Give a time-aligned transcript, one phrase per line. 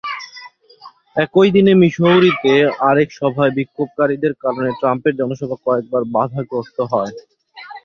[1.15, 2.53] একই দিন মিসৌরিতে
[2.89, 7.13] আরেক সভায় বিক্ষোভকারীদের কারণে ট্রাম্পের জনসভা কয়েকবার বাধাগ্রস্ত হয়।